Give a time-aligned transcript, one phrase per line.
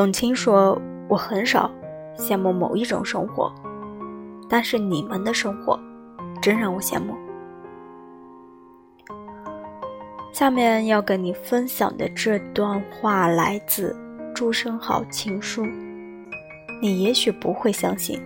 [0.00, 1.70] 董卿说：“我很少
[2.16, 3.52] 羡慕某一种生活，
[4.48, 5.78] 但是你们的生活
[6.40, 7.14] 真让我羡慕。”
[10.32, 13.94] 下面要跟你分享的这段话来自
[14.34, 15.66] 朱生豪情书。
[16.80, 18.18] 你也许不会相信，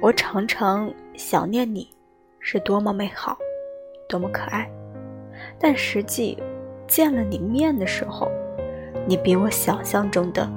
[0.00, 1.90] 我常常想念你，
[2.38, 3.36] 是多么美好，
[4.08, 4.70] 多么可爱。
[5.58, 6.38] 但实际
[6.86, 8.30] 见了你面的时候，
[9.08, 10.48] 你比我想象中的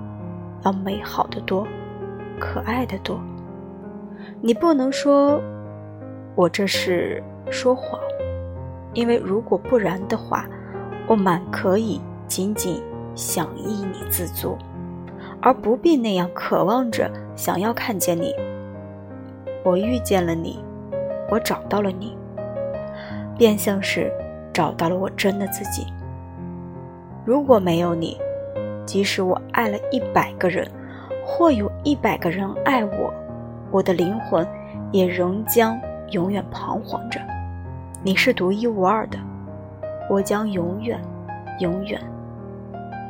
[0.63, 1.68] 要美好的多，
[2.40, 3.20] 可爱的多。
[4.41, 5.41] 你不能说
[6.36, 8.00] 我这是说谎，
[8.94, 10.45] 因为如果不然的话。
[11.08, 12.80] 我满可以仅仅
[13.16, 14.55] 想依你自足，
[15.41, 18.31] 而不必那样渴望着想要看见你。
[19.66, 20.64] 我遇见了你，
[21.31, 22.16] 我找到了你，
[23.39, 24.14] 便像是
[24.53, 25.88] 找到了我真的自己。
[27.26, 28.16] 如果没有你，
[28.90, 30.68] 即使我爱了一百个人，
[31.23, 33.14] 或有一百个人爱我，
[33.70, 34.44] 我的灵魂
[34.92, 37.22] 也仍将永远彷徨着。
[38.02, 39.20] 你是独一无二的。
[40.09, 41.00] 我将永远，
[41.59, 42.02] 永远，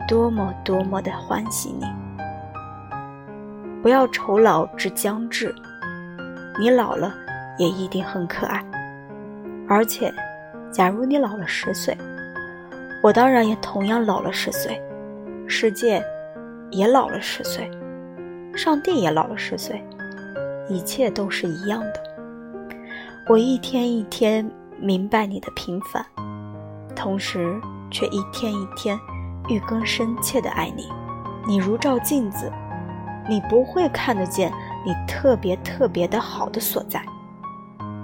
[0.06, 1.86] 多么多么的欢喜你！
[3.82, 5.56] 不要愁老之将至，
[6.60, 7.14] 你老了
[7.58, 8.62] 也一定很可爱。
[9.66, 10.14] 而且，
[10.74, 11.98] 假如你老了十岁，
[13.02, 14.78] 我当然也同样老了十岁，
[15.52, 16.00] 世界
[16.70, 17.68] 也老了十岁，
[18.54, 19.84] 上帝也老了十岁，
[20.70, 21.94] 一切都是一样的。
[23.28, 24.48] 我一天一天
[24.80, 26.06] 明白你的平凡。
[26.96, 28.96] 同时，却一天一天
[29.48, 30.88] 愈更深切的爱你。
[31.48, 32.52] 你如照镜子，
[33.28, 34.54] 你不会看得见
[34.86, 37.04] 你特别特别的好的所在，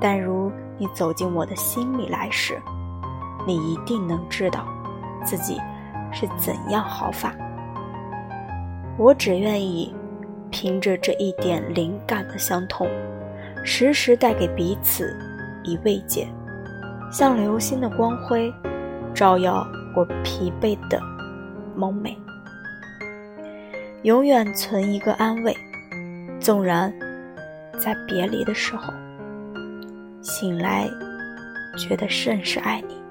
[0.01, 2.59] 但如你走进我的心里来时，
[3.45, 4.65] 你一定能知道
[5.23, 5.61] 自己
[6.15, 7.35] 是怎样好法。
[8.97, 9.93] 我只愿意
[10.49, 12.87] 凭着这一点灵感的相通，
[13.63, 15.15] 时时带给彼此
[15.63, 16.27] 以慰藉，
[17.11, 18.51] 像流星的光辉。
[19.13, 19.65] 照耀
[19.95, 20.99] 我疲惫的
[21.73, 22.17] 梦寐，
[24.03, 25.55] 永远存一个安慰。
[26.37, 26.93] 纵然
[27.79, 28.93] 在别离的时候，
[30.21, 30.85] 醒来
[31.77, 33.04] 觉得甚是爱你。